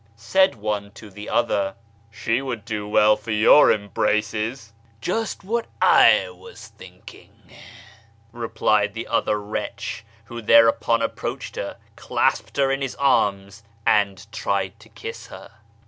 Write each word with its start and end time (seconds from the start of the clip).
Said 0.15 0.55
one 0.55 0.89
to 0.93 1.11
the 1.11 1.29
other, 1.29 1.75
"She 2.09 2.41
would 2.41 2.65
do 2.65 2.87
well 2.87 3.15
for 3.15 3.29
your 3.29 3.71
embraces."" 3.71 4.73
Just 4.99 5.43
what 5.43 5.67
I 5.79 6.27
was 6.31 6.69
thinking," 6.69 7.51
replied 8.31 8.95
the 8.95 9.05
other 9.05 9.39
wretch, 9.39 10.03
who 10.25 10.41
thereupon 10.41 11.03
approached 11.03 11.55
her, 11.55 11.77
clasped 11.95 12.57
her 12.57 12.71
in 12.71 12.81
his 12.81 12.95
arms, 12.95 13.61
and 13.85 14.25
tried 14.31 14.79
to 14.79 14.89
kiss 14.89 15.27
her. 15.27 15.51